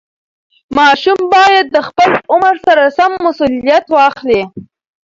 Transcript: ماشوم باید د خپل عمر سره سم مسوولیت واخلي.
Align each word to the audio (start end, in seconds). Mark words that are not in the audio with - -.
ماشوم 0.77 1.19
باید 1.33 1.65
د 1.75 1.77
خپل 1.87 2.11
عمر 2.33 2.55
سره 2.65 2.83
سم 2.97 3.11
مسوولیت 3.25 3.85
واخلي. 3.89 4.41